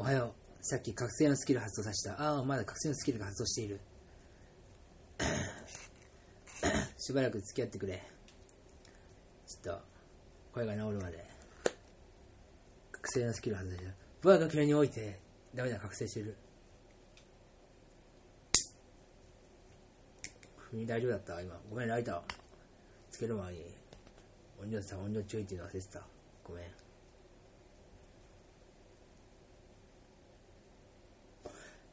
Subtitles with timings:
[0.00, 0.64] おはよう。
[0.64, 2.18] さっき覚醒のスキル発動させた。
[2.18, 3.78] ああ、まだ覚醒のスキルが発動している。
[6.96, 8.02] しばらく付き合ってくれ。
[9.46, 9.82] ちょっと、
[10.54, 11.22] 声が治るまで。
[12.92, 13.92] 覚醒のスキル発動した。
[14.22, 15.20] 我が国において、
[15.54, 16.34] ダメだ、覚醒してる。
[20.70, 21.42] 国大丈夫だった？
[21.42, 21.60] 今。
[21.68, 22.22] ごめん、ライター。
[23.10, 23.66] つける前に、
[24.62, 26.02] 音量さ、音量注意っていうの忘れてた。
[26.42, 26.89] ごめん。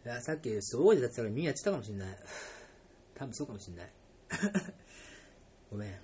[0.07, 2.07] いや、さっき、すごいだってたから耳やってたかもしんない。
[3.13, 3.91] 多分そうかもしんない。
[5.69, 5.99] ごめん。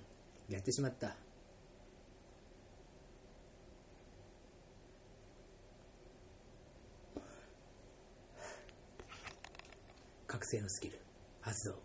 [0.50, 1.16] やってしまった。
[10.26, 10.98] 覚醒のスキル、
[11.40, 11.82] 発動。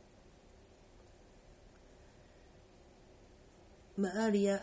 [3.96, 4.60] マリア、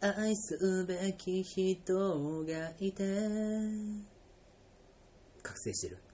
[0.00, 3.04] 愛すべき人がいて、
[5.44, 6.07] 覚醒してる。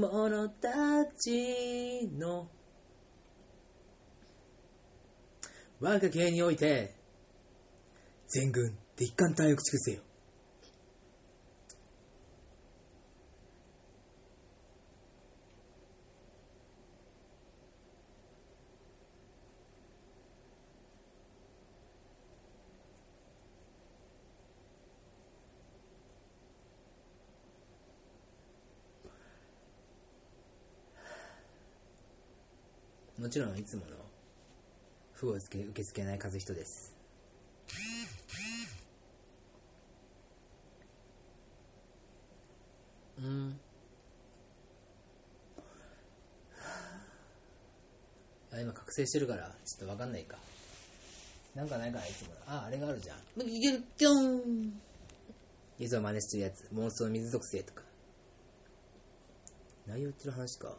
[0.00, 2.48] 者たちの。
[5.80, 6.94] 我が家において
[8.28, 10.02] 全軍で一貫隊を駆逐せよ。
[33.20, 33.96] もちろんいつもの
[35.12, 36.96] 負を受け受け付けない和人です。
[43.18, 43.60] うん。
[48.52, 50.38] あ今覚醒してるからちょっと分かんないか。
[51.54, 52.36] なんかないかないつもの。
[52.46, 53.46] ああれがあるじゃん。
[53.46, 54.80] いけるキョン。
[55.78, 56.66] いつも真似してるやつ。
[56.72, 57.82] 妄想水属性とか。
[59.86, 60.72] 内容ってる話か。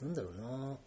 [0.00, 0.78] なんだろうな。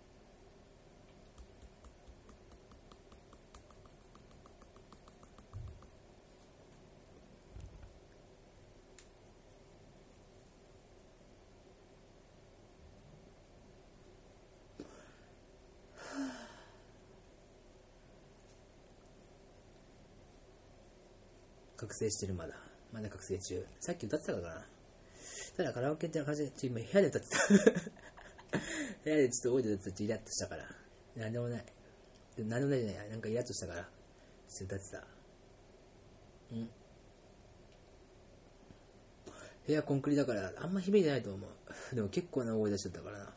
[21.76, 22.54] 覚醒してるまだ。
[22.94, 23.66] まだ覚醒中。
[23.82, 24.66] さっき歌ってたからな。
[25.58, 27.38] ただカラオケって感じで今部屋で歌ってた。
[29.04, 30.64] 部屋でちょっと大いて歌ってイラッとしたから。
[31.16, 31.66] なんでもない。
[32.36, 33.10] でもなんでもないじゃない。
[33.10, 33.90] なんかイラッとしたから。
[34.50, 35.08] ちょっと歌ってた。
[36.52, 36.70] うん。
[39.68, 41.50] 部屋コンクリだからあんま響いてないと思う。
[41.96, 43.34] でも結構な大声出しちゃったからな。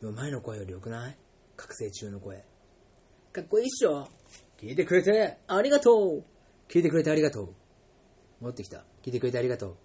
[0.00, 1.18] でも前の声より良くない？
[1.56, 2.44] 覚醒中の声。
[3.32, 4.08] かっこいいっしょ。
[4.58, 5.38] 聞いてくれて。
[5.46, 6.24] ありがとう。
[6.68, 7.54] 聞いてくれてありがとう。
[8.40, 8.84] 戻ってきた。
[9.02, 9.76] 聞いてくれてありがとう